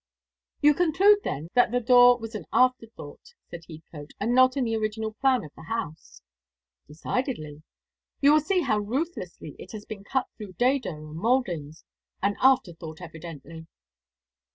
[0.61, 4.63] "You conclude, then, that the door was an after thought," said Heathcote, "and not in
[4.63, 6.23] the original plan of the house."
[6.87, 7.61] "Decidedly.
[8.19, 11.85] You will see how ruthlessly it has been cut through dado and mouldings.
[12.19, 13.67] An after thought evidently."